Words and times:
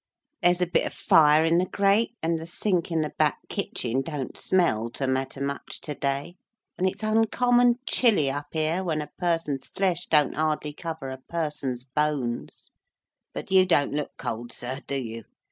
"There's 0.41 0.63
a 0.63 0.65
bit 0.65 0.87
of 0.87 0.95
fire 0.95 1.45
in 1.45 1.59
the 1.59 1.67
grate, 1.67 2.15
and 2.23 2.39
the 2.39 2.47
sink 2.47 2.91
in 2.91 3.01
the 3.01 3.13
back 3.19 3.37
kitchen 3.49 4.01
don't 4.01 4.35
smell 4.35 4.89
to 4.93 5.05
matter 5.05 5.39
much 5.39 5.79
to 5.81 5.93
day, 5.93 6.37
and 6.75 6.89
it's 6.89 7.03
uncommon 7.03 7.75
chilly 7.87 8.31
up 8.31 8.47
here 8.51 8.83
when 8.83 9.03
a 9.03 9.11
person's 9.19 9.67
flesh 9.67 10.07
don't 10.07 10.33
hardly 10.33 10.73
cover 10.73 11.09
a 11.09 11.21
person's 11.29 11.83
bones. 11.83 12.71
But 13.31 13.51
you 13.51 13.63
don't 13.63 13.93
look 13.93 14.13
cold, 14.17 14.51
sir, 14.51 14.79
do 14.87 14.99
you? 14.99 15.25